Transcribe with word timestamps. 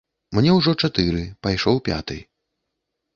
Мне 0.35 0.53
ўжо 0.59 0.71
чатыры, 0.87 1.21
пайшоў 1.47 1.77
пяты. 1.91 2.17